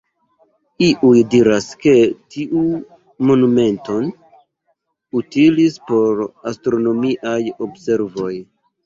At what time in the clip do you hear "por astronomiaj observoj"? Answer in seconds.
5.93-8.33